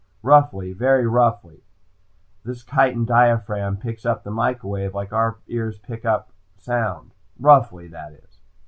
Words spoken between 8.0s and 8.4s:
is."